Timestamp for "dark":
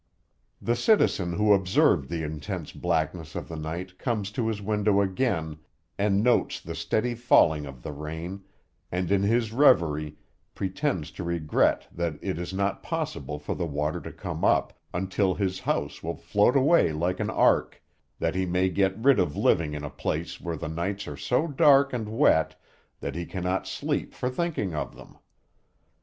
21.45-21.93